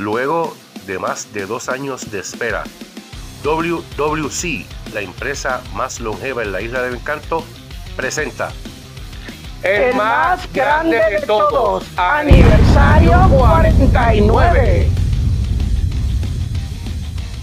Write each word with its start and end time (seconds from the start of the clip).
luego 0.00 0.56
de 0.86 0.98
más 0.98 1.32
de 1.32 1.46
dos 1.46 1.68
años 1.68 2.10
de 2.10 2.20
espera. 2.20 2.64
WWC, 3.44 4.66
la 4.92 5.00
empresa 5.00 5.62
más 5.74 6.00
longeva 6.00 6.42
en 6.42 6.52
la 6.52 6.60
isla 6.60 6.82
del 6.82 6.94
encanto, 6.94 7.44
presenta 7.96 8.52
el 9.62 9.94
más 9.94 10.50
grande 10.54 10.96
de 10.96 11.26
todos, 11.26 11.84
aniversario 11.96 13.28
49. 13.28 14.88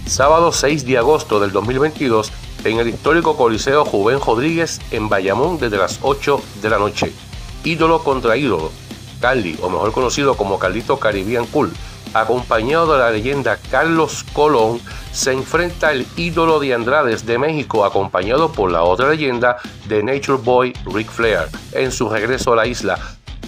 Sábado 0.08 0.52
6 0.52 0.86
de 0.86 0.98
agosto 0.98 1.40
del 1.40 1.52
2022 1.52 2.32
en 2.64 2.80
el 2.80 2.88
histórico 2.88 3.38
Coliseo 3.38 3.86
Juven 3.86 4.20
Rodríguez 4.20 4.82
en 4.90 5.10
Bayamón 5.10 5.60
desde 5.60 5.78
las 5.78 6.00
8 6.02 6.42
de 6.62 6.70
la 6.70 6.80
noche. 6.80 7.14
Ídolo 7.64 8.04
contra 8.04 8.36
ídolo. 8.36 8.72
Carly, 9.22 9.58
o 9.62 9.70
mejor 9.70 9.92
conocido 9.92 10.36
como 10.36 10.58
Carlito 10.58 10.98
Caribbean 10.98 11.46
Cool, 11.48 11.72
acompañado 12.22 12.94
de 12.94 13.00
la 13.00 13.12
leyenda 13.12 13.58
Carlos 13.70 14.26
Colón, 14.34 14.80
se 15.12 15.32
enfrenta 15.32 15.92
el 15.92 16.06
ídolo 16.16 16.60
de 16.60 16.74
Andrades 16.74 17.26
de 17.26 17.38
México, 17.38 17.86
acompañado 17.86 18.52
por 18.52 18.72
la 18.72 18.84
otra 18.84 19.10
leyenda 19.10 19.58
de 19.88 20.04
Nature 20.04 20.42
Boy 20.44 20.74
Ric 20.86 21.10
Flair, 21.10 21.48
en 21.72 21.92
su 21.92 22.10
regreso 22.10 22.54
a 22.54 22.58
la 22.58 22.68
isla. 22.68 23.00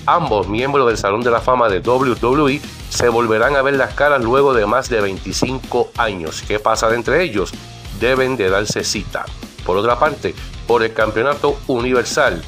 Ambos 0.06 0.48
miembros 0.48 0.88
del 0.88 0.98
Salón 0.98 1.22
de 1.22 1.32
la 1.32 1.42
Fama 1.42 1.70
de 1.70 1.80
WWE 1.80 2.62
se 2.90 3.10
volverán 3.10 3.56
a 3.56 3.62
ver 3.62 3.76
las 3.76 3.94
caras 3.94 4.24
luego 4.24 4.54
de 4.54 4.66
más 4.66 4.90
de 4.90 5.02
25 5.02 5.92
años. 5.98 6.44
¿Qué 6.48 6.60
pasa 6.60 6.94
entre 6.96 7.24
ellos? 7.24 7.52
Deben 8.00 8.36
de 8.36 8.50
darse 8.50 8.84
cita. 8.84 9.26
Por 9.66 9.78
otra 9.78 10.00
parte, 10.00 10.34
por 10.68 10.84
el 10.84 10.94
Campeonato 10.94 11.60
Universal, 11.68 12.42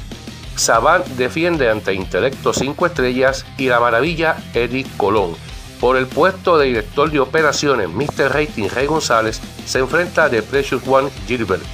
Saban 0.56 1.02
defiende 1.16 1.70
ante 1.70 1.94
Intelecto 1.94 2.52
5 2.52 2.86
Estrellas 2.86 3.46
y 3.56 3.68
la 3.68 3.80
maravilla 3.80 4.36
Eric 4.54 4.86
Colón. 4.96 5.34
Por 5.82 5.96
el 5.96 6.06
puesto 6.06 6.58
de 6.58 6.66
director 6.66 7.10
de 7.10 7.18
operaciones, 7.18 7.88
Mr. 7.88 8.32
Rating 8.32 8.68
Rey 8.68 8.86
González 8.86 9.40
se 9.66 9.80
enfrenta 9.80 10.26
a 10.26 10.30
The 10.30 10.40
Precious 10.40 10.86
One 10.86 11.10
Gilbert. 11.26 11.64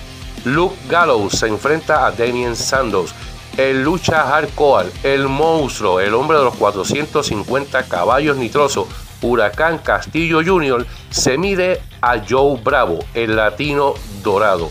Luke 0.47 0.75
Gallows 0.89 1.35
se 1.35 1.47
enfrenta 1.47 2.07
a 2.07 2.13
Damien 2.13 2.57
Sandoz. 2.57 3.13
El 3.59 3.85
lucha 3.85 4.23
hardcore, 4.23 4.89
el 5.03 5.29
monstruo, 5.29 6.01
el 6.01 6.15
hombre 6.15 6.39
de 6.39 6.45
los 6.45 6.57
450 6.57 7.83
caballos 7.83 8.39
nitrosos, 8.39 8.89
Huracán 9.21 9.77
Castillo 9.77 10.41
Jr., 10.43 10.87
se 11.11 11.37
mide 11.37 11.83
a 12.01 12.19
Joe 12.27 12.59
Bravo, 12.65 13.01
el 13.13 13.37
latino 13.37 13.93
dorado. 14.23 14.71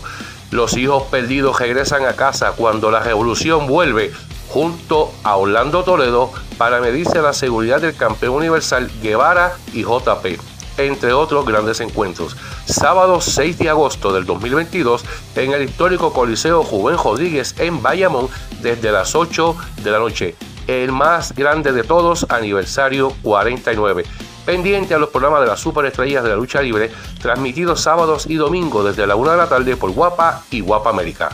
Los 0.50 0.76
hijos 0.76 1.04
perdidos 1.12 1.60
regresan 1.60 2.06
a 2.06 2.14
casa 2.14 2.54
cuando 2.56 2.90
la 2.90 3.04
revolución 3.04 3.68
vuelve 3.68 4.10
junto 4.48 5.12
a 5.22 5.36
Orlando 5.36 5.84
Toledo 5.84 6.30
para 6.56 6.80
medirse 6.80 7.20
la 7.20 7.32
seguridad 7.32 7.80
del 7.80 7.94
campeón 7.94 8.34
universal 8.34 8.90
Guevara 9.02 9.56
y 9.72 9.82
JP, 9.82 10.40
entre 10.78 11.12
otros 11.12 11.46
grandes 11.46 11.80
encuentros. 11.80 12.36
Sábado 12.66 13.20
6 13.20 13.58
de 13.58 13.68
agosto 13.68 14.12
del 14.12 14.24
2022 14.24 15.04
en 15.36 15.52
el 15.52 15.62
histórico 15.62 16.12
Coliseo 16.12 16.62
Juven 16.64 16.96
Rodríguez 16.96 17.54
en 17.58 17.82
Bayamón 17.82 18.28
desde 18.62 18.90
las 18.90 19.14
8 19.14 19.56
de 19.82 19.90
la 19.90 19.98
noche. 19.98 20.34
El 20.66 20.92
más 20.92 21.34
grande 21.34 21.72
de 21.72 21.82
todos, 21.82 22.26
aniversario 22.28 23.12
49 23.22 24.04
pendiente 24.48 24.94
a 24.94 24.98
los 24.98 25.10
programas 25.10 25.42
de 25.42 25.46
las 25.46 25.60
superestrellas 25.60 26.24
de 26.24 26.30
la 26.30 26.36
lucha 26.36 26.62
libre, 26.62 26.90
transmitidos 27.20 27.82
sábados 27.82 28.24
y 28.26 28.36
domingos 28.36 28.82
desde 28.82 29.06
la 29.06 29.14
1 29.14 29.32
de 29.32 29.36
la 29.36 29.46
tarde 29.46 29.76
por 29.76 29.90
Guapa 29.90 30.42
y 30.50 30.60
Guapa 30.60 30.88
América. 30.88 31.28